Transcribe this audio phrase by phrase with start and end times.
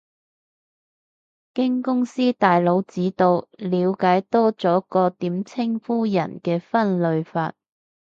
[1.53, 7.53] 經公司大佬指導，了解多咗個點稱呼人嘅分類法